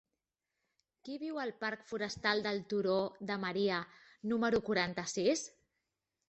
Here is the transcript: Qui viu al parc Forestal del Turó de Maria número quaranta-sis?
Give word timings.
Qui 1.09 1.17
viu 1.23 1.35
al 1.41 1.51
parc 1.63 1.83
Forestal 1.91 2.41
del 2.47 2.63
Turó 2.71 2.95
de 3.33 3.37
Maria 3.45 3.83
número 4.33 4.63
quaranta-sis? 4.71 5.47